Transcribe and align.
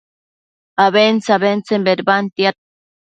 abentse-abentsen 0.85 1.85
bedbantiad 1.87 2.57